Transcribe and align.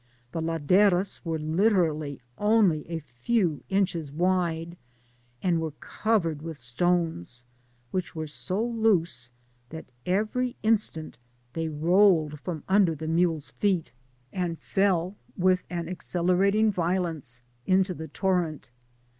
The 0.31 0.41
laderas 0.41 1.23
were 1.23 1.37
lite 1.37 1.71
rally 1.73 2.21
only 2.39 2.89
a 2.89 2.97
few 3.01 3.63
inches 3.69 4.11
wide, 4.11 4.75
and 5.43 5.61
were 5.61 5.75
covered 5.79 6.41
with 6.41 6.57
stones, 6.57 7.45
which 7.91 8.15
were 8.15 8.25
so 8.25 8.65
loose, 8.65 9.29
that 9.69 9.85
every 10.07 10.55
instant 10.63 11.19
they 11.53 11.69
rolled 11.69 12.39
from 12.39 12.63
under 12.67 12.95
the 12.95 13.07
mules' 13.07 13.51
feet, 13.51 13.91
and 14.33 14.57
fell 14.59 15.17
with 15.37 15.61
an 15.69 15.87
accelerating 15.87 16.71
violence 16.71 17.43
into 17.67 17.93
the 17.93 18.07
torrent. 18.07 18.71